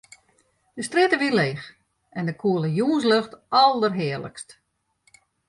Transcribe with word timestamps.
De 0.77 0.81
strjitte 0.87 1.17
wie 1.21 1.33
leech 1.39 1.65
en 2.17 2.25
de 2.29 2.35
koele 2.41 2.69
jûnslucht 2.77 3.33
alderhearlikst. 3.63 4.49